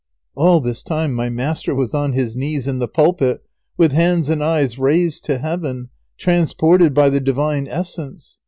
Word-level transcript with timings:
All 0.33 0.61
this 0.61 0.81
time 0.81 1.13
my 1.13 1.29
master 1.29 1.75
was 1.75 1.93
on 1.93 2.13
his 2.13 2.35
knees 2.35 2.65
in 2.65 2.79
the 2.79 2.87
pulpit, 2.87 3.43
with 3.77 3.91
hands 3.91 4.31
and 4.31 4.43
eyes 4.43 4.79
raised 4.79 5.25
to 5.25 5.37
heaven, 5.37 5.89
transported 6.17 6.95
by 6.95 7.09
the 7.09 7.19
divine 7.19 7.67
essence. 7.67 8.39